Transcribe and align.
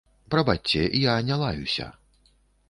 Прабачце, 0.35 0.81
я 1.03 1.15
не 1.27 1.37
лаюся. 1.43 1.87